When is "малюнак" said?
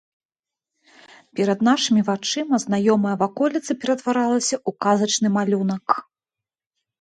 5.37-5.87